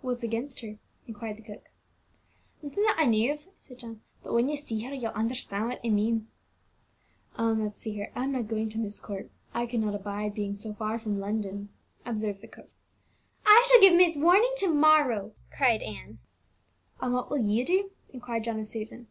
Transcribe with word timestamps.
"What's 0.00 0.22
against 0.22 0.60
her?" 0.60 0.78
inquired 1.06 1.36
the 1.36 1.42
cook. 1.42 1.68
"Nothing 2.62 2.82
that 2.84 2.96
I 2.98 3.04
know 3.04 3.32
of," 3.34 3.46
said 3.60 3.76
John; 3.78 4.00
"but 4.22 4.32
when 4.32 4.48
you 4.48 4.56
see 4.56 4.80
her, 4.84 4.94
you'll 4.94 5.10
understand 5.10 5.66
what 5.66 5.80
I 5.84 5.90
mean." 5.90 6.28
"I'll 7.36 7.54
not 7.54 7.76
see 7.76 7.98
her; 7.98 8.10
I'm 8.14 8.32
not 8.32 8.48
going 8.48 8.70
to 8.70 8.78
Myst 8.78 9.02
Court; 9.02 9.30
I 9.52 9.66
could 9.66 9.80
not 9.80 9.94
abide 9.94 10.34
being 10.34 10.54
so 10.54 10.72
far 10.72 10.98
from 10.98 11.20
London," 11.20 11.68
observed 12.06 12.40
the 12.40 12.48
cook. 12.48 12.70
"I 13.44 13.64
shall 13.68 13.82
give 13.82 13.94
miss 13.94 14.16
warning 14.16 14.54
to 14.60 14.68
morrow!" 14.68 15.32
cried 15.54 15.82
Ann. 15.82 16.20
"And 17.02 17.12
what 17.12 17.28
will 17.28 17.44
you 17.44 17.62
do?" 17.62 17.90
inquired 18.10 18.44
John 18.44 18.58
of 18.60 18.68
Susan. 18.68 19.08